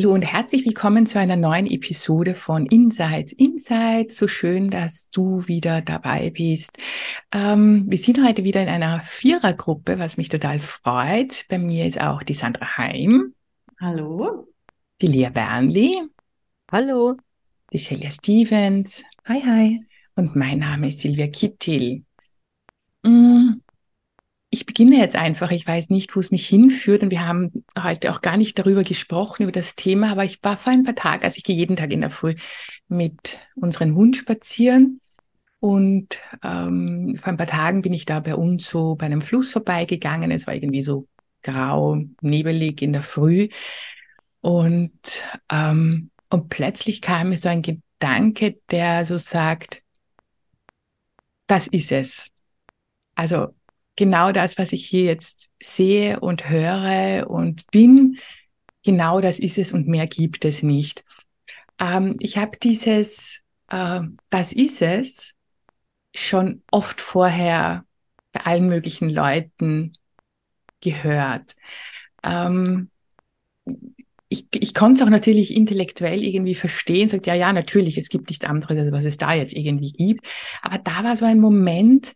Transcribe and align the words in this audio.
Hallo 0.00 0.14
und 0.14 0.22
herzlich 0.22 0.64
willkommen 0.64 1.04
zu 1.04 1.18
einer 1.18 1.36
neuen 1.36 1.66
Episode 1.66 2.34
von 2.34 2.64
Insights 2.64 3.32
Insight. 3.32 4.12
So 4.12 4.28
schön, 4.28 4.70
dass 4.70 5.10
du 5.10 5.46
wieder 5.46 5.82
dabei 5.82 6.30
bist. 6.30 6.78
Ähm, 7.32 7.84
wir 7.86 7.98
sind 7.98 8.26
heute 8.26 8.42
wieder 8.42 8.62
in 8.62 8.70
einer 8.70 9.02
Vierergruppe, 9.02 9.98
was 9.98 10.16
mich 10.16 10.30
total 10.30 10.58
freut. 10.58 11.44
Bei 11.50 11.58
mir 11.58 11.84
ist 11.84 12.00
auch 12.00 12.22
die 12.22 12.32
Sandra 12.32 12.78
Heim. 12.78 13.34
Hallo. 13.78 14.48
Die 15.02 15.06
Lea 15.06 15.28
Bernli. 15.28 16.00
Hallo. 16.72 17.18
Die 17.70 17.78
Shelia 17.78 18.10
Stevens. 18.10 19.04
Hi, 19.26 19.42
hi. 19.42 19.86
Und 20.14 20.34
mein 20.34 20.60
Name 20.60 20.88
ist 20.88 21.00
Silvia 21.00 21.26
Kittil. 21.26 22.04
Mm, 23.02 23.60
ich 24.50 24.66
beginne 24.66 24.98
jetzt 24.98 25.14
einfach. 25.14 25.52
Ich 25.52 25.66
weiß 25.66 25.90
nicht, 25.90 26.14
wo 26.14 26.20
es 26.20 26.32
mich 26.32 26.46
hinführt. 26.48 27.04
Und 27.04 27.10
wir 27.10 27.24
haben 27.26 27.64
heute 27.80 28.12
auch 28.12 28.20
gar 28.20 28.36
nicht 28.36 28.58
darüber 28.58 28.82
gesprochen, 28.82 29.44
über 29.44 29.52
das 29.52 29.76
Thema. 29.76 30.10
Aber 30.10 30.24
ich 30.24 30.42
war 30.42 30.56
vor 30.56 30.72
ein 30.72 30.82
paar 30.82 30.96
Tagen, 30.96 31.22
also 31.22 31.38
ich 31.38 31.44
gehe 31.44 31.54
jeden 31.54 31.76
Tag 31.76 31.92
in 31.92 32.00
der 32.00 32.10
Früh 32.10 32.34
mit 32.88 33.38
unseren 33.54 33.94
Hund 33.94 34.16
spazieren. 34.16 35.00
Und 35.60 36.18
ähm, 36.42 37.16
vor 37.20 37.32
ein 37.32 37.36
paar 37.36 37.46
Tagen 37.46 37.82
bin 37.82 37.92
ich 37.92 38.06
da 38.06 38.18
bei 38.18 38.34
uns 38.34 38.68
so 38.68 38.96
bei 38.96 39.06
einem 39.06 39.22
Fluss 39.22 39.52
vorbeigegangen. 39.52 40.32
Es 40.32 40.48
war 40.48 40.54
irgendwie 40.54 40.82
so 40.82 41.06
grau, 41.42 42.02
nebelig 42.20 42.82
in 42.82 42.92
der 42.92 43.02
Früh. 43.02 43.50
Und, 44.40 44.92
ähm, 45.52 46.10
und 46.28 46.48
plötzlich 46.48 47.02
kam 47.02 47.28
mir 47.28 47.38
so 47.38 47.48
ein 47.48 47.62
Gedanke, 47.62 48.58
der 48.70 49.04
so 49.06 49.16
sagt, 49.16 49.82
das 51.46 51.68
ist 51.68 51.92
es. 51.92 52.30
Also 53.14 53.54
genau 53.96 54.32
das, 54.32 54.58
was 54.58 54.72
ich 54.72 54.86
hier 54.86 55.04
jetzt 55.04 55.50
sehe 55.62 56.20
und 56.20 56.48
höre 56.48 57.28
und 57.28 57.70
bin, 57.70 58.18
genau 58.84 59.20
das 59.20 59.38
ist 59.38 59.58
es 59.58 59.72
und 59.72 59.88
mehr 59.88 60.06
gibt 60.06 60.44
es 60.44 60.62
nicht. 60.62 61.04
Ähm, 61.78 62.16
ich 62.20 62.38
habe 62.38 62.58
dieses, 62.62 63.42
äh, 63.68 64.00
das 64.30 64.52
ist 64.52 64.82
es, 64.82 65.34
schon 66.14 66.62
oft 66.70 67.00
vorher 67.00 67.84
bei 68.32 68.40
allen 68.40 68.68
möglichen 68.68 69.10
Leuten 69.10 69.92
gehört. 70.80 71.56
Ähm, 72.22 72.90
ich, 74.28 74.46
ich 74.54 74.74
konnte 74.74 75.02
es 75.02 75.06
auch 75.06 75.10
natürlich 75.10 75.54
intellektuell 75.54 76.22
irgendwie 76.22 76.54
verstehen, 76.54 77.08
sagt, 77.08 77.26
ja, 77.26 77.34
ja, 77.34 77.52
natürlich, 77.52 77.98
es 77.98 78.08
gibt 78.08 78.28
nichts 78.28 78.44
anderes, 78.44 78.92
was 78.92 79.04
es 79.04 79.18
da 79.18 79.34
jetzt 79.34 79.52
irgendwie 79.52 79.92
gibt. 79.92 80.26
Aber 80.62 80.78
da 80.78 81.02
war 81.04 81.16
so 81.16 81.24
ein 81.24 81.40
Moment 81.40 82.14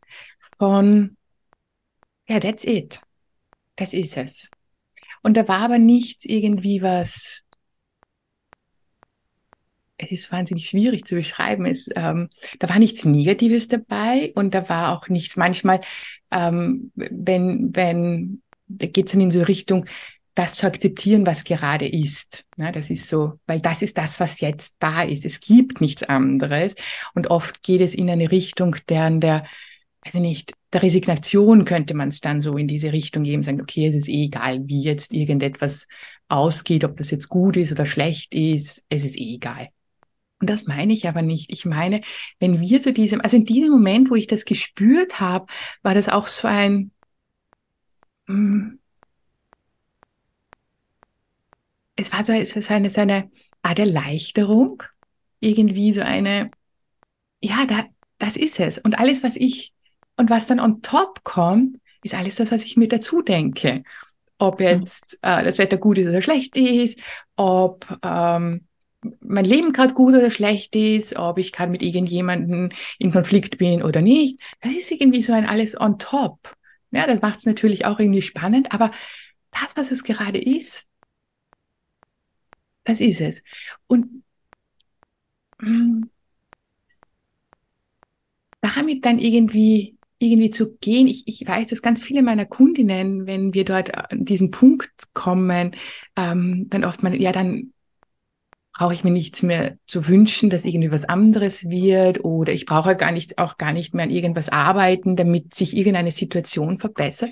von, 0.59 1.17
ja, 2.29 2.41
that's 2.41 2.65
it. 2.65 3.01
Das 3.77 3.93
ist 3.93 4.17
es. 4.17 4.51
Und 5.23 5.37
da 5.37 5.49
war 5.49 5.61
aber 5.61 5.79
nichts 5.79 6.25
irgendwie 6.25 6.83
was, 6.83 7.43
es 9.97 10.13
ist 10.13 10.33
wahnsinnig 10.33 10.69
schwierig 10.69 11.05
zu 11.05 11.15
beschreiben. 11.15 11.67
Es, 11.67 11.89
ähm, 11.95 12.29
da 12.59 12.69
war 12.69 12.79
nichts 12.79 13.05
Negatives 13.05 13.69
dabei 13.69 14.33
und 14.35 14.55
da 14.55 14.69
war 14.69 14.93
auch 14.93 15.09
nichts, 15.09 15.37
manchmal, 15.37 15.81
ähm, 16.31 16.93
wenn, 16.95 17.75
wenn, 17.75 18.43
da 18.67 18.87
geht 18.87 19.07
es 19.07 19.13
dann 19.13 19.21
in 19.21 19.31
so 19.31 19.43
Richtung, 19.43 19.87
das 20.35 20.55
zu 20.55 20.67
akzeptieren, 20.67 21.27
was 21.27 21.45
gerade 21.45 21.87
ist. 21.87 22.45
Ja, 22.59 22.73
das 22.73 22.91
ist 22.91 23.09
so, 23.09 23.39
weil 23.47 23.61
das 23.61 23.83
ist 23.83 23.97
das, 23.97 24.19
was 24.19 24.41
jetzt 24.41 24.75
da 24.81 25.05
ist. 25.05 25.25
Es 25.25 25.39
gibt 25.39 25.81
nichts 25.81 26.03
anderes. 26.03 26.75
Und 27.15 27.29
oft 27.31 27.63
geht 27.63 27.81
es 27.81 27.95
in 27.95 28.11
eine 28.11 28.33
Richtung, 28.33 28.75
deren 28.89 29.21
der, 29.21 29.45
also 30.05 30.21
nicht, 30.21 30.53
der 30.73 30.83
Resignation 30.83 31.65
könnte 31.65 31.95
man 31.95 32.09
es 32.09 32.21
dann 32.21 32.41
so 32.41 32.57
in 32.57 32.69
diese 32.69 32.93
Richtung 32.93 33.25
geben, 33.25 33.43
sagen, 33.43 33.61
okay, 33.61 33.87
es 33.87 33.95
ist 33.95 34.09
eh 34.09 34.25
egal, 34.25 34.61
wie 34.67 34.83
jetzt 34.83 35.15
irgendetwas 35.15 35.89
ausgeht, 36.29 36.85
ob 36.85 36.97
das 36.97 37.11
jetzt 37.11 37.29
gut 37.29 37.57
ist 37.57 37.73
oder 37.73 37.87
schlecht 37.87 38.35
ist, 38.35 38.85
es 38.89 39.05
ist 39.05 39.17
eh 39.17 39.35
egal. 39.37 39.69
Und 40.41 40.51
das 40.51 40.67
meine 40.67 40.93
ich 40.93 41.09
aber 41.09 41.23
nicht. 41.23 41.51
Ich 41.51 41.65
meine, 41.65 42.03
wenn 42.39 42.61
wir 42.61 42.81
zu 42.83 42.93
diesem, 42.93 43.21
also 43.21 43.37
in 43.37 43.45
diesem 43.45 43.71
Moment, 43.71 44.11
wo 44.11 44.15
ich 44.15 44.27
das 44.27 44.45
gespürt 44.45 45.21
habe, 45.21 45.47
war 45.83 45.95
das 45.95 46.09
auch 46.09 46.29
so 46.29 46.49
ein, 46.49 46.91
hm, 48.27 48.79
es 51.97 52.13
war 52.13 52.25
so, 52.25 52.33
so, 52.45 52.75
eine, 52.75 52.91
so 52.91 53.01
eine 53.01 53.31
Art 53.63 53.79
Erleichterung, 53.79 54.83
irgendwie 55.41 55.93
so 55.93 56.03
eine, 56.03 56.51
ja, 57.41 57.67
da, 57.67 57.85
das 58.19 58.37
ist 58.37 58.59
es. 58.61 58.79
Und 58.79 58.99
alles, 58.99 59.23
was 59.23 59.37
ich, 59.37 59.74
und 60.17 60.31
was 60.31 60.47
dann 60.47 60.61
on 60.61 60.83
top 60.83 61.25
kommt, 61.25 61.79
ist 62.03 62.15
alles 62.15 62.37
das, 62.37 62.53
was 62.53 62.65
ich 62.65 62.77
mir 62.77 62.89
dazu 62.89 63.23
denke. 63.23 63.83
Ob 64.39 64.61
mhm. 64.61 64.67
jetzt 64.67 65.19
äh, 65.23 65.45
das 65.45 65.59
Wetter 65.59 65.79
gut 65.79 65.99
ist 65.99 66.09
oder 66.09 66.23
schlecht 66.23 66.57
ist, 66.57 66.99
ob 67.37 67.87
ähm, 68.03 68.67
mein 69.21 69.45
Leben 69.45 69.73
gerade 69.73 69.95
gut 69.95 70.15
oder 70.15 70.31
schlecht 70.31 70.77
ist, 70.77 71.17
ob 71.17 71.39
ich 71.39 71.53
gerade 71.53 71.71
mit 71.71 71.83
irgendjemandem 71.83 72.71
in 72.99 73.13
Konflikt 73.13 73.59
bin 73.59 73.83
oder 73.83 74.01
nicht. 74.01 74.41
Das 74.61 74.73
ist 74.73 74.91
irgendwie 74.91 75.23
so 75.23 75.33
ein 75.33 75.47
alles 75.47 75.79
on 75.79 75.99
top. 75.99 76.57
Ja, 76.91 77.07
das 77.07 77.21
macht 77.21 77.39
es 77.41 77.47
natürlich 77.47 77.85
auch 77.87 77.99
irgendwie 77.99 78.23
spannend, 78.23 78.73
aber 78.73 78.91
das, 79.51 79.77
was 79.77 79.91
es 79.91 80.05
gerade 80.05 80.39
ist, 80.39 80.87
das 82.85 83.01
ist 83.01 83.21
es. 83.21 83.43
Und 83.87 84.23
hm, 85.61 86.11
damit 88.61 89.05
dann 89.05 89.19
irgendwie 89.19 89.97
irgendwie 90.25 90.51
zu 90.51 90.77
gehen. 90.77 91.07
Ich, 91.07 91.25
ich 91.27 91.47
weiß, 91.47 91.69
dass 91.69 91.83
ganz 91.83 92.03
viele 92.03 92.23
meiner 92.23 92.47
Kundinnen, 92.47 93.27
wenn 93.27 93.55
wir 93.55 93.65
dort 93.65 93.95
an 93.95 94.25
diesen 94.25 94.51
Punkt 94.51 94.91
kommen, 95.13 95.75
ähm, 96.17 96.67
dann 96.71 96.85
oft 96.85 97.03
man, 97.03 97.15
ja, 97.15 97.33
dann 97.33 97.73
brauche 98.77 98.93
ich 98.93 99.05
mir 99.05 99.11
nichts 99.11 99.43
mehr 99.43 99.79
zu 99.87 100.09
wünschen, 100.09 100.51
dass 100.51 100.65
irgendwie 100.65 100.91
was 100.91 101.05
anderes 101.05 101.71
wird 101.71 102.25
oder 102.25 102.53
ich 102.53 102.67
brauche 102.67 102.97
gar 102.97 103.13
nicht, 103.13 103.39
auch 103.39 103.57
gar 103.57 103.73
nicht 103.73 103.95
mehr 103.95 104.05
an 104.05 104.11
irgendwas 104.11 104.49
arbeiten, 104.49 105.15
damit 105.15 105.55
sich 105.55 105.77
irgendeine 105.77 106.11
Situation 106.11 106.77
verbessert. 106.77 107.31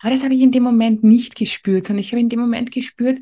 Aber 0.00 0.12
das 0.12 0.24
habe 0.24 0.34
ich 0.34 0.42
in 0.42 0.52
dem 0.52 0.62
Moment 0.62 1.04
nicht 1.04 1.36
gespürt, 1.36 1.86
sondern 1.86 2.00
ich 2.00 2.12
habe 2.12 2.20
in 2.20 2.28
dem 2.28 2.40
Moment 2.40 2.70
gespürt, 2.70 3.18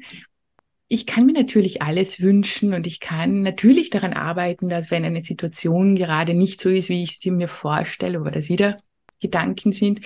ich 0.93 1.06
kann 1.06 1.25
mir 1.25 1.34
natürlich 1.34 1.83
alles 1.83 2.21
wünschen 2.21 2.75
und 2.75 2.84
ich 2.84 2.99
kann 2.99 3.43
natürlich 3.43 3.91
daran 3.91 4.12
arbeiten, 4.12 4.69
dass 4.69 4.91
wenn 4.91 5.05
eine 5.05 5.21
Situation 5.21 5.95
gerade 5.95 6.34
nicht 6.34 6.61
so 6.61 6.69
ist, 6.69 6.89
wie 6.89 7.05
ich 7.05 7.21
sie 7.21 7.31
mir 7.31 7.47
vorstelle, 7.47 8.21
oder 8.21 8.33
das 8.33 8.49
wieder 8.49 8.77
Gedanken 9.21 9.73
sind, 9.73 10.01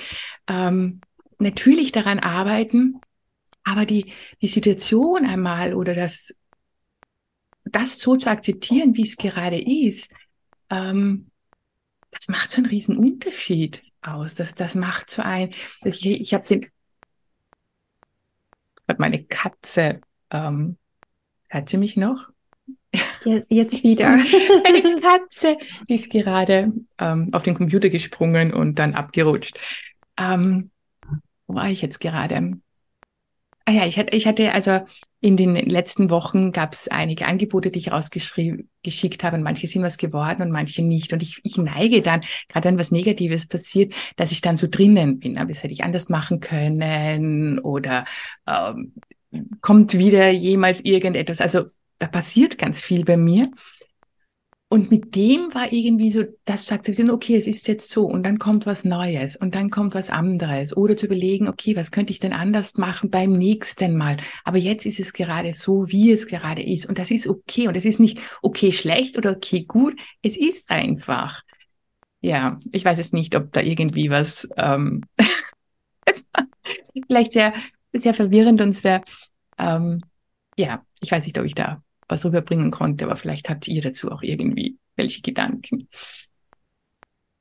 ähm, 0.46 1.00
natürlich 1.38 1.90
daran 1.90 2.18
arbeiten, 2.18 3.00
aber 3.62 3.86
die, 3.86 4.12
die 4.42 4.46
Situation 4.46 5.24
einmal 5.24 5.72
oder 5.72 5.94
das, 5.94 6.34
das 7.64 7.98
so 7.98 8.14
zu 8.16 8.28
akzeptieren, 8.28 8.94
wie 8.94 9.06
es 9.06 9.16
gerade 9.16 9.58
ist, 9.58 10.12
ähm, 10.68 11.30
das 12.10 12.28
macht 12.28 12.50
so 12.50 12.58
einen 12.58 12.66
riesen 12.66 12.98
Unterschied 12.98 13.82
aus. 14.02 14.34
Das, 14.34 14.54
das 14.54 14.74
macht 14.74 15.08
so 15.08 15.22
ein, 15.22 15.54
ich, 15.82 16.04
ich 16.04 16.34
habe 16.34 16.46
den, 16.46 16.66
hat 18.86 18.98
meine 18.98 19.24
Katze 19.24 20.02
ähm, 20.34 20.76
hört 21.48 21.68
sie 21.68 21.78
mich 21.78 21.96
noch? 21.96 22.30
Jetzt 23.48 23.82
wieder. 23.84 24.08
Eine 24.64 24.96
Katze 25.00 25.56
ist 25.86 26.10
gerade 26.10 26.72
ähm, 26.98 27.30
auf 27.32 27.42
den 27.42 27.54
Computer 27.54 27.88
gesprungen 27.88 28.52
und 28.52 28.78
dann 28.78 28.94
abgerutscht. 28.94 29.58
Ähm, 30.18 30.70
wo 31.46 31.54
war 31.54 31.70
ich 31.70 31.82
jetzt 31.82 32.00
gerade? 32.00 32.58
Ah 33.66 33.72
ja, 33.72 33.86
ich 33.86 33.98
hatte, 33.98 34.14
ich 34.14 34.26
hatte 34.26 34.52
also 34.52 34.80
in 35.20 35.38
den 35.38 35.54
letzten 35.54 36.10
Wochen 36.10 36.52
gab 36.52 36.74
es 36.74 36.88
einige 36.88 37.26
Angebote, 37.26 37.70
die 37.70 37.78
ich 37.78 37.92
rausgeschickt 37.92 39.24
habe 39.24 39.36
und 39.36 39.42
manche 39.42 39.66
sind 39.66 39.82
was 39.82 39.96
geworden 39.96 40.42
und 40.42 40.50
manche 40.50 40.82
nicht. 40.82 41.14
Und 41.14 41.22
ich, 41.22 41.40
ich 41.44 41.56
neige 41.56 42.02
dann, 42.02 42.20
gerade 42.48 42.68
wenn 42.68 42.78
was 42.78 42.90
Negatives 42.90 43.46
passiert, 43.46 43.94
dass 44.16 44.32
ich 44.32 44.42
dann 44.42 44.58
so 44.58 44.66
drinnen 44.70 45.18
bin. 45.18 45.38
Aber 45.38 45.48
das 45.48 45.62
hätte 45.62 45.72
ich 45.72 45.82
anders 45.82 46.10
machen 46.10 46.40
können 46.40 47.58
oder 47.58 48.04
ähm, 48.46 48.92
kommt 49.60 49.96
wieder 49.98 50.30
jemals 50.30 50.84
irgendetwas. 50.84 51.40
Also 51.40 51.64
da 51.98 52.06
passiert 52.08 52.58
ganz 52.58 52.80
viel 52.80 53.04
bei 53.04 53.16
mir. 53.16 53.50
und 54.68 54.90
mit 54.90 55.14
dem 55.14 55.54
war 55.54 55.72
irgendwie 55.72 56.10
so, 56.10 56.24
das 56.44 56.66
sich 56.66 56.96
dann, 56.96 57.10
okay, 57.10 57.36
es 57.36 57.46
ist 57.46 57.68
jetzt 57.68 57.90
so 57.90 58.06
und 58.06 58.24
dann 58.26 58.38
kommt 58.38 58.66
was 58.66 58.84
Neues 58.84 59.36
und 59.36 59.54
dann 59.54 59.70
kommt 59.70 59.94
was 59.94 60.10
anderes. 60.10 60.76
Oder 60.76 60.96
zu 60.96 61.06
überlegen, 61.06 61.48
okay, 61.48 61.76
was 61.76 61.92
könnte 61.92 62.12
ich 62.12 62.18
denn 62.18 62.32
anders 62.32 62.76
machen 62.76 63.10
beim 63.10 63.32
nächsten 63.32 63.96
Mal? 63.96 64.16
Aber 64.42 64.58
jetzt 64.58 64.84
ist 64.84 64.98
es 64.98 65.12
gerade 65.12 65.52
so, 65.52 65.88
wie 65.90 66.10
es 66.10 66.26
gerade 66.26 66.62
ist. 66.62 66.86
Und 66.86 66.98
das 66.98 67.12
ist 67.12 67.28
okay. 67.28 67.68
Und 67.68 67.76
es 67.76 67.84
ist 67.84 68.00
nicht 68.00 68.18
okay 68.42 68.72
schlecht 68.72 69.16
oder 69.16 69.32
okay 69.32 69.64
gut. 69.64 69.94
Es 70.22 70.36
ist 70.36 70.70
einfach. 70.70 71.42
Ja, 72.20 72.58
ich 72.72 72.84
weiß 72.84 72.98
jetzt 72.98 73.12
nicht, 73.12 73.36
ob 73.36 73.52
da 73.52 73.60
irgendwie 73.60 74.10
was 74.10 74.48
ähm, 74.56 75.02
vielleicht 77.06 77.32
sehr, 77.32 77.52
sehr 78.02 78.14
verwirrend 78.14 78.60
und 78.60 78.70
es 78.70 78.84
wäre, 78.84 79.02
ähm, 79.58 80.02
ja, 80.56 80.84
ich 81.00 81.10
weiß 81.10 81.24
nicht, 81.24 81.38
ob 81.38 81.44
ich 81.44 81.54
da 81.54 81.82
was 82.08 82.24
rüberbringen 82.24 82.70
konnte, 82.70 83.04
aber 83.04 83.16
vielleicht 83.16 83.48
habt 83.48 83.66
ihr 83.68 83.82
dazu 83.82 84.10
auch 84.10 84.22
irgendwie 84.22 84.78
welche 84.96 85.22
Gedanken. 85.22 85.88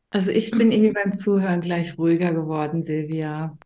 Also 0.09 0.31
ich 0.31 0.51
bin 0.51 0.71
irgendwie 0.71 0.93
beim 0.93 1.13
Zuhören 1.13 1.61
gleich 1.61 1.97
ruhiger 1.97 2.33
geworden, 2.33 2.83
Silvia. 2.83 3.57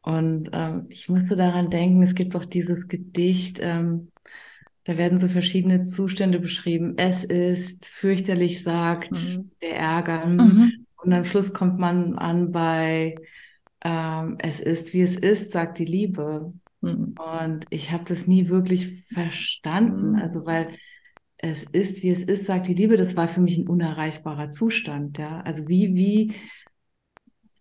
Und 0.00 0.50
ähm, 0.52 0.86
ich 0.88 1.08
musste 1.08 1.36
daran 1.36 1.68
denken, 1.68 2.02
es 2.02 2.14
gibt 2.14 2.34
doch 2.34 2.46
dieses 2.46 2.88
Gedicht, 2.88 3.58
ähm, 3.60 4.10
da 4.84 4.96
werden 4.96 5.18
so 5.18 5.28
verschiedene 5.28 5.82
Zustände 5.82 6.40
beschrieben. 6.40 6.94
Es 6.96 7.22
ist 7.22 7.84
fürchterlich, 7.84 8.62
sagt 8.62 9.12
mhm. 9.12 9.50
der 9.60 9.76
Ärger. 9.76 10.24
Mhm. 10.24 10.86
Und 10.96 11.12
am 11.12 11.26
Schluss 11.26 11.52
kommt 11.52 11.78
man 11.78 12.14
an 12.14 12.52
bei 12.52 13.16
ähm, 13.84 14.36
Es 14.40 14.60
ist, 14.60 14.92
wie 14.92 15.02
es 15.02 15.16
ist, 15.16 15.52
sagt 15.52 15.78
die 15.78 15.84
Liebe. 15.84 16.52
Mhm. 16.80 17.14
Und 17.18 17.66
ich 17.70 17.90
habe 17.92 18.04
das 18.04 18.26
nie 18.26 18.48
wirklich 18.48 19.04
verstanden. 19.12 20.10
Mhm. 20.12 20.16
Also, 20.16 20.46
weil 20.46 20.68
es 21.38 21.64
ist, 21.64 22.02
wie 22.02 22.10
es 22.10 22.22
ist, 22.22 22.46
sagt 22.46 22.66
die 22.66 22.74
Liebe, 22.74 22.96
das 22.96 23.16
war 23.16 23.28
für 23.28 23.40
mich 23.40 23.58
ein 23.58 23.68
unerreichbarer 23.68 24.48
Zustand. 24.48 25.18
Ja? 25.18 25.40
Also, 25.40 25.68
wie, 25.68 25.94
wie, 25.94 26.34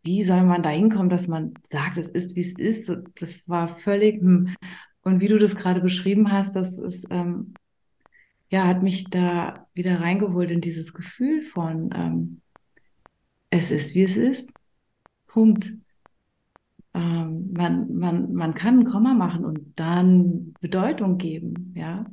wie 0.04 0.24
soll 0.24 0.44
man 0.44 0.64
da 0.64 0.69
hinkommen, 0.69 1.10
dass 1.10 1.28
man 1.28 1.54
sagt, 1.64 1.98
es 1.98 2.08
ist, 2.08 2.36
wie 2.36 2.42
es 2.42 2.54
ist? 2.54 2.92
Das 3.19 3.48
war 3.48 3.68
völlig. 3.68 4.22
Hm. 4.22 4.56
Und 5.04 5.22
wie 5.22 5.28
du 5.28 5.38
das 5.38 5.56
gerade 5.56 5.81
beschrieben 5.81 6.31
hast, 6.31 6.56
das 6.56 6.80
ist, 6.80 7.08
ähm, 7.12 7.54
ja, 8.50 8.66
hat 8.66 8.84
mich 8.84 9.10
da 9.10 9.68
wieder 9.74 10.00
reingeholt 10.00 10.52
in 10.52 10.62
dieses 10.62 10.94
Gefühl 10.94 11.42
von, 11.42 11.90
ähm, 11.94 12.42
es 13.50 13.72
ist, 13.72 13.96
wie 13.96 14.04
es 14.04 14.18
ist. 14.18 14.50
Punkt 15.28 15.74
ähm, 16.97 17.53
man, 17.53 17.95
man, 17.95 18.33
man 18.33 18.53
kann 18.55 18.79
ein 18.79 18.85
Komma 18.85 19.13
machen 19.13 19.45
und 19.45 19.79
dann 19.79 20.53
Bedeutung 20.59 21.17
geben, 21.17 21.73
ja. 21.75 22.05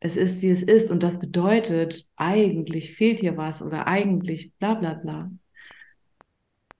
Es 0.00 0.16
ist, 0.16 0.42
wie 0.42 0.50
es 0.50 0.62
ist 0.62 0.90
und 0.90 1.02
das 1.02 1.18
bedeutet, 1.18 2.08
eigentlich 2.16 2.94
fehlt 2.94 3.20
hier 3.20 3.36
was 3.36 3.62
oder 3.62 3.86
eigentlich 3.86 4.52
bla 4.58 4.74
bla 4.74 4.94
bla. 4.94 5.30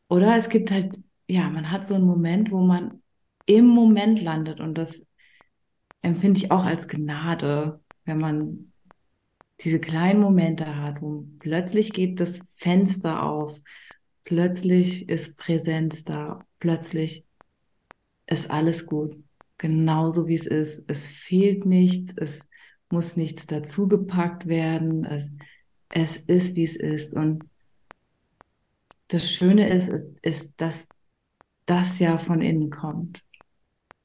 Oder 0.08 0.36
es 0.36 0.48
gibt 0.48 0.70
halt, 0.70 0.98
ja, 1.28 1.48
man 1.48 1.70
hat 1.70 1.86
so 1.86 1.94
einen 1.94 2.04
Moment, 2.04 2.50
wo 2.50 2.60
man 2.60 3.00
im 3.46 3.66
Moment 3.66 4.20
landet 4.20 4.60
und 4.60 4.76
das 4.76 5.06
empfinde 6.02 6.38
ich 6.38 6.50
auch 6.50 6.64
als 6.64 6.88
Gnade, 6.88 7.80
wenn 8.04 8.18
man 8.18 8.72
diese 9.60 9.80
kleinen 9.80 10.20
Momente 10.20 10.76
hat, 10.76 11.00
wo 11.00 11.24
plötzlich 11.38 11.92
geht 11.92 12.20
das 12.20 12.40
Fenster 12.56 13.22
auf, 13.22 13.60
plötzlich 14.24 15.08
ist 15.08 15.36
Präsenz 15.36 16.04
da, 16.04 16.44
plötzlich 16.58 17.26
ist 18.26 18.50
alles 18.50 18.86
gut, 18.86 19.16
genauso 19.58 20.26
wie 20.26 20.34
es 20.34 20.46
ist. 20.46 20.84
Es 20.86 21.06
fehlt 21.06 21.66
nichts, 21.66 22.12
es 22.16 22.40
muss 22.90 23.16
nichts 23.16 23.46
dazugepackt 23.46 24.46
werden, 24.46 25.04
es, 25.04 25.30
es 25.88 26.16
ist, 26.16 26.54
wie 26.54 26.64
es 26.64 26.76
ist. 26.76 27.14
Und 27.14 27.44
das 29.08 29.30
Schöne 29.30 29.68
ist, 29.68 29.88
ist, 29.88 30.06
ist, 30.22 30.52
dass 30.56 30.86
das 31.66 31.98
ja 31.98 32.18
von 32.18 32.42
innen 32.42 32.70
kommt. 32.70 33.22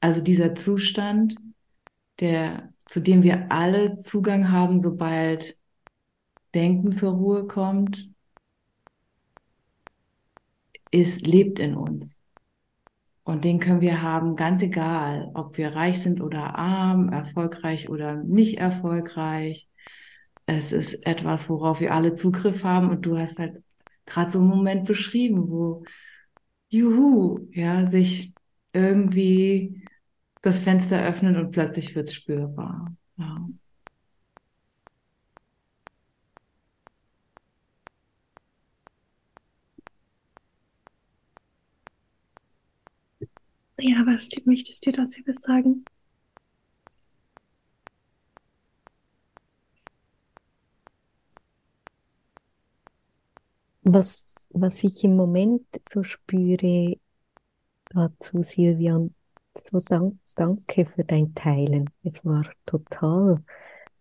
Also 0.00 0.20
dieser 0.20 0.54
Zustand, 0.54 1.36
der, 2.20 2.72
zu 2.86 3.00
dem 3.00 3.22
wir 3.22 3.50
alle 3.50 3.96
Zugang 3.96 4.50
haben, 4.50 4.80
sobald 4.80 5.56
Denken 6.54 6.92
zur 6.92 7.12
Ruhe 7.12 7.46
kommt, 7.46 8.12
ist, 10.90 11.26
lebt 11.26 11.58
in 11.58 11.74
uns. 11.74 12.18
Und 13.24 13.44
den 13.44 13.60
können 13.60 13.82
wir 13.82 14.00
haben, 14.00 14.36
ganz 14.36 14.62
egal, 14.62 15.30
ob 15.34 15.58
wir 15.58 15.74
reich 15.74 16.00
sind 16.00 16.22
oder 16.22 16.58
arm, 16.58 17.10
erfolgreich 17.10 17.90
oder 17.90 18.14
nicht 18.16 18.58
erfolgreich. 18.58 19.68
Es 20.46 20.72
ist 20.72 21.06
etwas, 21.06 21.50
worauf 21.50 21.80
wir 21.80 21.92
alle 21.92 22.14
Zugriff 22.14 22.64
haben. 22.64 22.88
Und 22.88 23.04
du 23.04 23.18
hast 23.18 23.38
halt 23.38 23.62
gerade 24.06 24.30
so 24.30 24.38
einen 24.38 24.48
Moment 24.48 24.86
beschrieben, 24.86 25.50
wo, 25.50 25.84
juhu, 26.70 27.46
ja, 27.50 27.84
sich 27.86 28.32
irgendwie 28.72 29.84
das 30.40 30.60
Fenster 30.60 31.04
öffnet 31.06 31.36
und 31.36 31.50
plötzlich 31.50 31.94
wird 31.94 32.06
es 32.06 32.14
spürbar. 32.14 32.94
Ja. 33.16 33.46
Ja, 43.80 44.06
was 44.06 44.28
möchtest 44.44 44.86
du 44.86 44.92
dazu 44.92 45.20
was 45.26 45.42
sagen? 45.42 45.84
Was, 53.82 54.34
was 54.50 54.84
ich 54.84 55.02
im 55.04 55.16
Moment 55.16 55.66
so 55.88 56.02
spüre 56.02 56.96
dazu, 57.90 58.42
Silvia, 58.42 59.00
so 59.62 59.80
dank, 59.80 60.18
danke 60.36 60.86
für 60.86 61.04
dein 61.04 61.34
Teilen. 61.34 61.90
Es 62.04 62.24
war 62.24 62.50
total 62.66 63.42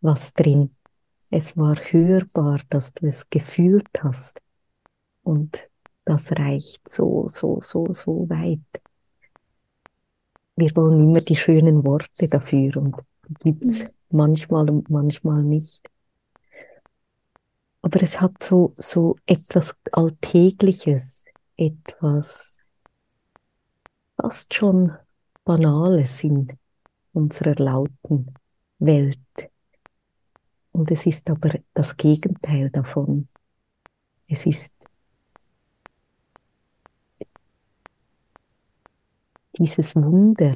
was 0.02 0.34
drin. 0.34 0.76
Es 1.32 1.58
war 1.58 1.76
hörbar, 1.78 2.62
dass 2.70 2.94
du 2.96 3.08
es 3.08 3.30
gefühlt 3.30 3.90
hast. 4.04 4.42
Und 5.24 5.70
das 6.06 6.32
reicht 6.34 6.90
so, 6.92 7.28
so, 7.30 7.60
so, 7.62 7.94
so 7.94 8.30
weit 8.30 8.62
wir 10.58 10.76
wollen 10.76 11.00
immer 11.00 11.22
die 11.22 11.36
schönen 11.36 11.86
Worte 11.86 12.28
dafür 12.28 12.78
und 12.78 12.96
die 13.28 13.54
gibt's 13.54 13.80
mhm. 13.80 13.90
manchmal 14.10 14.70
und 14.70 14.90
manchmal 14.90 15.44
nicht. 15.44 15.82
Aber 17.84 18.02
es 18.02 18.20
hat 18.20 18.44
so, 18.44 18.74
so 18.76 19.16
etwas 19.28 19.78
Alltägliches, 19.92 21.26
etwas 21.56 22.60
fast 24.18 24.54
schon 24.54 24.92
Banales 25.46 26.24
in 26.24 26.58
unserer 27.14 27.56
lauten 27.56 28.34
Welt. 28.80 29.20
Und 30.72 30.92
es 30.92 31.06
ist 31.06 31.30
aber 31.30 31.60
das 31.74 31.96
Gegenteil 31.96 32.70
davon. 32.72 33.28
Es 34.28 34.46
ist 34.46 34.74
dieses 39.58 39.96
Wunder, 39.96 40.56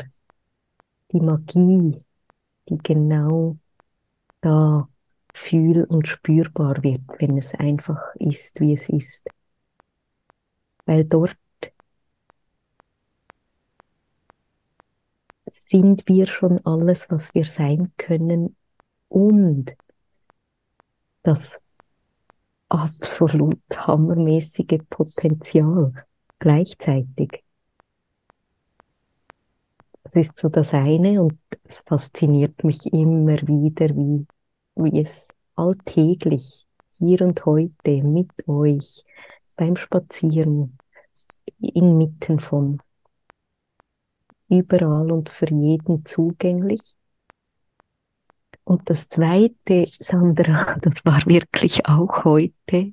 die 1.12 1.20
Magie, 1.22 2.04
die 2.70 2.78
genau 2.80 3.58
da 4.42 4.90
fühl- 5.34 5.86
und 5.86 6.08
spürbar 6.08 6.84
wird, 6.84 7.02
wenn 7.20 7.38
es 7.38 7.56
einfach 7.56 8.00
ist, 8.16 8.60
wie 8.62 8.74
es 8.74 8.90
ist. 8.90 9.28
Weil 10.86 11.06
dort 11.06 11.38
sind 15.52 16.08
wir 16.08 16.26
schon 16.26 16.66
alles, 16.66 17.12
was 17.12 17.36
wir 17.36 17.46
sein 17.46 17.94
können 17.98 18.56
und 19.10 19.76
das 21.24 21.60
absolut 22.70 23.62
hammermäßige 23.76 24.80
Potenzial 24.90 25.94
gleichzeitig. 26.40 27.44
Das 30.14 30.28
ist 30.28 30.40
so 30.40 30.50
das 30.50 30.74
eine 30.74 31.22
und 31.22 31.40
es 31.64 31.84
fasziniert 31.84 32.66
mich 32.66 32.86
immer 32.92 33.38
wieder, 33.48 33.96
wie, 33.96 34.28
wie 34.76 35.00
es 35.02 35.30
alltäglich 35.56 36.68
hier 36.98 37.22
und 37.22 37.46
heute 37.46 38.04
mit 38.04 38.30
euch 38.46 39.06
beim 39.56 39.78
Spazieren 39.78 40.78
inmitten 41.62 42.42
von 42.42 42.82
überall 44.50 45.14
und 45.14 45.30
für 45.30 45.50
jeden 45.50 46.04
zugänglich. 46.06 46.82
Und 48.66 48.90
das 48.90 49.08
zweite, 49.08 49.86
Sandra, 49.86 50.78
das 50.82 51.06
war 51.06 51.22
wirklich 51.26 51.86
auch 51.86 52.26
heute, 52.26 52.92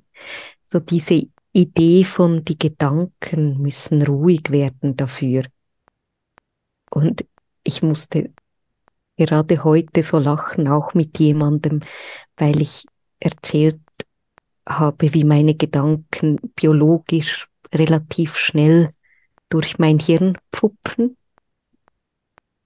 so 0.63 0.79
diese 0.79 1.27
Idee 1.51 2.05
von 2.05 2.45
die 2.45 2.57
Gedanken 2.57 3.61
müssen 3.61 4.03
ruhig 4.03 4.51
werden 4.51 4.95
dafür. 4.95 5.43
Und 6.89 7.25
ich 7.63 7.83
musste 7.83 8.31
gerade 9.17 9.63
heute 9.63 10.01
so 10.01 10.17
lachen, 10.17 10.67
auch 10.67 10.93
mit 10.93 11.19
jemandem, 11.19 11.81
weil 12.37 12.61
ich 12.61 12.85
erzählt 13.19 13.81
habe, 14.67 15.13
wie 15.13 15.23
meine 15.23 15.55
Gedanken 15.55 16.37
biologisch 16.55 17.49
relativ 17.73 18.37
schnell 18.37 18.93
durch 19.49 19.77
mein 19.77 19.99
Hirn 19.99 20.37
pfupfen. 20.51 21.17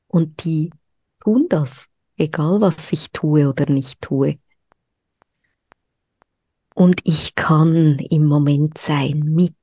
Und 0.07 0.43
die 0.43 0.69
tun 1.19 1.47
das, 1.49 1.87
egal 2.17 2.61
was 2.61 2.91
ich 2.91 3.11
tue 3.11 3.49
oder 3.49 3.69
nicht 3.69 4.01
tue. 4.01 4.37
Und 6.75 7.01
ich 7.03 7.35
kann 7.35 7.97
im 7.99 8.25
Moment 8.25 8.77
sein 8.77 9.19
mit 9.19 9.55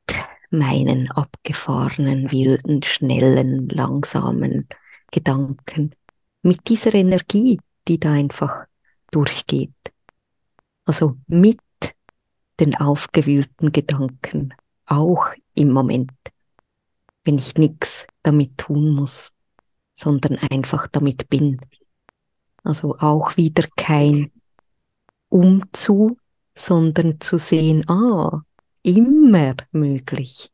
meinen 0.50 1.10
abgefahrenen, 1.10 2.30
wilden, 2.30 2.82
schnellen, 2.82 3.68
langsamen 3.68 4.68
Gedanken, 5.10 5.94
mit 6.42 6.68
dieser 6.68 6.94
Energie, 6.94 7.60
die 7.88 7.98
da 7.98 8.12
einfach 8.12 8.66
durchgeht. 9.10 9.74
Also 10.84 11.16
mit 11.26 11.60
den 12.58 12.76
aufgewühlten 12.76 13.72
Gedanken, 13.72 14.54
auch 14.86 15.28
im 15.54 15.70
Moment, 15.70 16.12
wenn 17.24 17.38
ich 17.38 17.54
nichts 17.54 18.06
damit 18.22 18.58
tun 18.58 18.90
muss, 18.90 19.32
sondern 19.94 20.36
einfach 20.50 20.86
damit 20.88 21.28
bin. 21.28 21.60
Also 22.62 22.96
auch 22.98 23.36
wieder 23.36 23.64
kein 23.76 24.32
Umzu, 25.28 26.18
sondern 26.54 27.20
zu 27.20 27.38
sehen, 27.38 27.88
ah, 27.88 28.42
immer 28.82 29.56
möglich. 29.72 30.50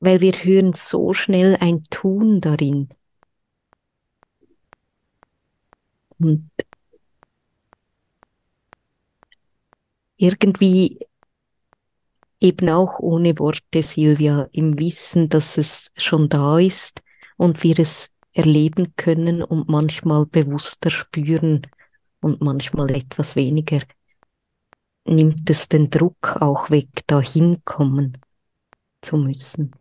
Weil 0.00 0.20
wir 0.20 0.32
hören 0.32 0.72
so 0.72 1.12
schnell 1.14 1.56
ein 1.60 1.82
Tun 1.90 2.40
darin. 2.40 2.88
Und 6.18 6.50
irgendwie 10.16 11.06
eben 12.40 12.68
auch 12.68 12.98
ohne 12.98 13.38
Worte, 13.38 13.82
Silvia, 13.82 14.48
im 14.52 14.78
Wissen, 14.78 15.28
dass 15.28 15.58
es 15.58 15.90
schon 15.96 16.28
da 16.28 16.58
ist 16.58 17.02
und 17.36 17.62
wir 17.62 17.78
es 17.78 18.13
erleben 18.34 18.94
können 18.96 19.42
und 19.42 19.68
manchmal 19.68 20.26
bewusster 20.26 20.90
spüren 20.90 21.66
und 22.20 22.42
manchmal 22.42 22.90
etwas 22.90 23.36
weniger, 23.36 23.80
nimmt 25.06 25.48
es 25.48 25.68
den 25.68 25.88
Druck 25.90 26.36
auch 26.40 26.70
weg, 26.70 26.88
dahin 27.06 27.64
kommen 27.64 28.18
zu 29.02 29.16
müssen. 29.16 29.72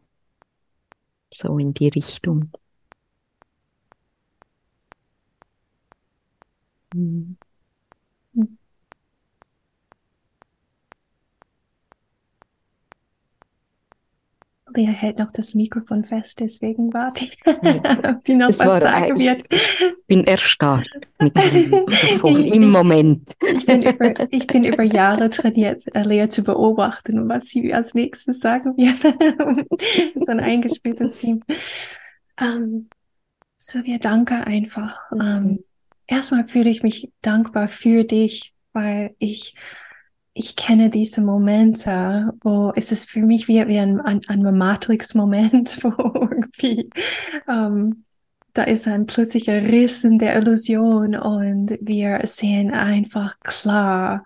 So 1.34 1.58
in 1.60 1.74
die 1.74 1.90
Richtung. 1.90 2.52
Mhm. 6.94 7.36
Ria 14.76 14.92
hält 14.92 15.20
noch 15.20 15.32
das 15.32 15.54
Mikrofon 15.54 16.04
fest, 16.04 16.40
deswegen 16.40 16.94
warte 16.94 17.26
ich, 17.26 17.38
ob 17.46 18.24
die 18.26 18.34
noch 18.36 18.50
Es 18.50 18.60
was 18.60 18.68
war 18.68 18.82
sagen 18.82 19.20
wird. 19.20 19.46
Ich 19.50 19.94
bin 20.08 20.26
erstarrt 20.26 20.90
mit 21.20 21.36
dem 21.36 21.70
Mikrofon 21.86 22.44
im 22.44 22.72
Moment. 22.72 23.30
Ich 23.42 23.66
bin, 23.66 23.84
über, 23.84 24.14
ich 24.32 24.48
bin 24.48 24.64
über 24.64 24.84
Jahre 24.84 25.30
trainiert, 25.30 25.84
äh, 25.96 26.04
Lea 26.04 26.28
zu 26.28 26.44
beobachten, 26.44 27.30
was 27.30 27.46
sie 27.46 27.74
als 27.74 27.94
nächstes 27.94 28.40
sagen 28.40 28.76
wird. 28.78 29.68
so 30.16 30.32
ein 30.32 30.40
eingespieltes 30.40 31.20
Team. 31.20 31.44
Ähm, 32.40 32.90
Silvia, 33.58 33.98
danke 33.98 34.46
einfach. 34.46 35.12
Mhm. 35.12 35.22
Ähm, 35.22 35.64
erstmal 36.08 36.48
fühle 36.48 36.70
ich 36.70 36.84
mich 36.84 37.12
dankbar 37.22 37.68
für 37.68 38.04
dich, 38.04 38.54
weil 38.74 39.16
ich, 39.20 39.56
ich 40.34 40.56
kenne 40.56 40.90
diese 40.90 41.22
Momente, 41.22 42.34
wo 42.42 42.72
es 42.76 42.92
ist 42.92 43.10
für 43.10 43.22
mich 43.22 43.48
wie, 43.48 43.68
wie 43.68 43.80
ein, 43.80 44.02
ein, 44.02 44.22
ein 44.28 44.58
Matrix-Moment, 44.58 45.84
wo 45.84 45.90
irgendwie 46.32 46.90
ähm, 47.48 48.06
da 48.54 48.64
ist 48.64 48.88
ein 48.88 49.08
plötzlicher 49.08 49.64
Riss 49.64 50.04
in 50.04 50.20
der 50.20 50.36
Illusion 50.36 51.16
und 51.16 51.78
wir 51.82 52.22
sehen 52.24 52.72
einfach 52.72 53.40
klar. 53.40 54.24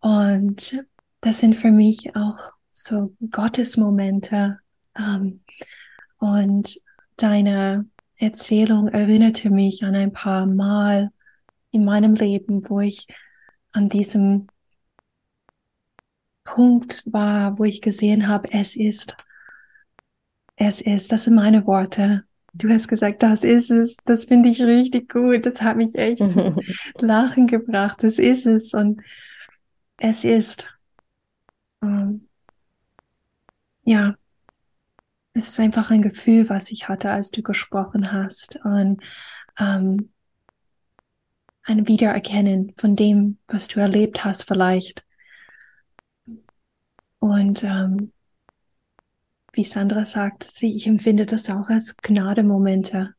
Und 0.00 0.82
das 1.20 1.40
sind 1.40 1.54
für 1.54 1.70
mich 1.70 2.16
auch 2.16 2.52
so 2.72 3.14
Gottesmomente. 3.30 4.58
Ähm, 4.98 5.40
und 6.18 6.80
deine 7.16 7.86
Erzählung 8.16 8.88
erinnerte 8.88 9.50
mich 9.50 9.84
an 9.84 9.94
ein 9.94 10.12
paar 10.12 10.46
Mal 10.46 11.10
in 11.70 11.84
meinem 11.84 12.14
Leben, 12.14 12.68
wo 12.68 12.80
ich 12.80 13.06
an 13.72 13.90
diesem 13.90 14.48
Punkt 16.54 17.04
war, 17.06 17.58
wo 17.60 17.64
ich 17.64 17.80
gesehen 17.80 18.26
habe, 18.26 18.52
es 18.52 18.74
ist, 18.74 19.16
es 20.56 20.80
ist, 20.80 21.12
das 21.12 21.24
sind 21.24 21.34
meine 21.36 21.64
Worte. 21.64 22.24
Du 22.52 22.68
hast 22.68 22.88
gesagt, 22.88 23.22
das 23.22 23.44
ist 23.44 23.70
es. 23.70 23.96
Das 24.04 24.24
finde 24.24 24.48
ich 24.48 24.60
richtig 24.60 25.12
gut. 25.12 25.46
Das 25.46 25.62
hat 25.62 25.76
mich 25.76 25.94
echt 25.94 26.18
zum 26.18 26.58
Lachen 26.98 27.46
gebracht. 27.46 28.02
Das 28.02 28.18
ist 28.18 28.46
es. 28.46 28.74
Und 28.74 29.00
es 29.98 30.24
ist, 30.24 30.76
ähm, 31.82 32.26
ja, 33.84 34.16
es 35.34 35.50
ist 35.50 35.60
einfach 35.60 35.92
ein 35.92 36.02
Gefühl, 36.02 36.48
was 36.48 36.72
ich 36.72 36.88
hatte, 36.88 37.12
als 37.12 37.30
du 37.30 37.42
gesprochen 37.42 38.10
hast. 38.10 38.58
Und 38.64 39.00
ähm, 39.56 40.10
ein 41.62 41.86
Wiedererkennen 41.86 42.74
von 42.76 42.96
dem, 42.96 43.38
was 43.46 43.68
du 43.68 43.78
erlebt 43.78 44.24
hast, 44.24 44.48
vielleicht. 44.48 45.04
Und 47.20 47.64
ähm, 47.64 48.12
wie 49.52 49.62
Sandra 49.62 50.04
sagt, 50.04 50.42
sie, 50.42 50.74
ich 50.74 50.88
empfinde 50.88 51.24
das 51.24 51.48
auch 51.50 51.68
als 51.68 51.96
Gnademomente. 51.98 53.14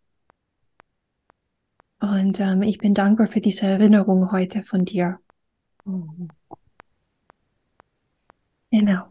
Und 2.02 2.42
ähm, 2.42 2.64
ich 2.64 2.80
bin 2.80 2.94
dankbar 2.94 3.28
für 3.28 3.40
diese 3.40 3.66
Erinnerung 3.66 4.34
heute 4.34 4.62
von 4.62 4.84
dir. 4.84 5.20
Genau. 8.72 9.10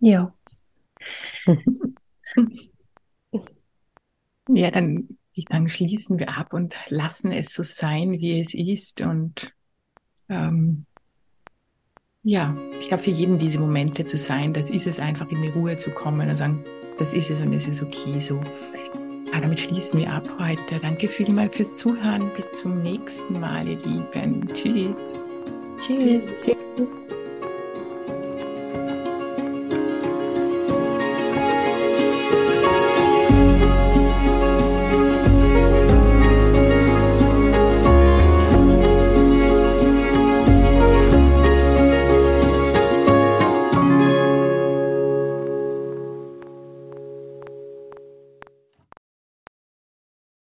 Ja, 0.00 0.32
Ja, 4.48 4.70
dann, 4.70 5.18
dann 5.48 5.68
schließen 5.68 6.18
wir 6.18 6.36
ab 6.36 6.52
und 6.52 6.76
lassen 6.88 7.32
es 7.32 7.52
so 7.52 7.62
sein, 7.62 8.12
wie 8.12 8.40
es 8.40 8.54
ist. 8.54 9.00
Und 9.00 9.52
ähm, 10.28 10.84
ja, 12.22 12.54
ich 12.80 12.88
glaube, 12.88 13.02
für 13.02 13.10
jeden 13.10 13.38
diese 13.38 13.58
Momente 13.58 14.04
zu 14.04 14.18
sein, 14.18 14.52
das 14.52 14.70
ist 14.70 14.86
es 14.86 15.00
einfach, 15.00 15.30
in 15.30 15.40
die 15.40 15.48
Ruhe 15.48 15.76
zu 15.76 15.90
kommen 15.90 16.28
und 16.28 16.36
sagen, 16.36 16.62
das 16.98 17.14
ist 17.14 17.30
es 17.30 17.40
und 17.40 17.52
es 17.52 17.68
ist 17.68 17.82
okay 17.82 18.20
so. 18.20 18.40
Ja, 19.32 19.40
damit 19.40 19.60
schließen 19.60 20.00
wir 20.00 20.12
ab 20.12 20.24
heute. 20.38 20.80
Danke 20.80 21.08
vielmals 21.08 21.54
fürs 21.54 21.76
Zuhören. 21.76 22.30
Bis 22.34 22.56
zum 22.56 22.82
nächsten 22.82 23.38
Mal, 23.40 23.68
ihr 23.68 23.78
Lieben. 23.84 24.48
Tschüss. 24.52 25.14
tschüss. 25.78 26.26
Tschüss. 26.44 27.17